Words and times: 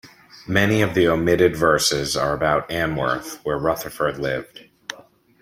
Many 0.47 0.81
of 0.81 0.95
the 0.95 1.07
omitted 1.07 1.55
verses 1.55 2.17
are 2.17 2.33
about 2.33 2.67
Anwoth, 2.69 3.37
where 3.43 3.59
Rutherford 3.59 4.17
lived. 4.17 4.65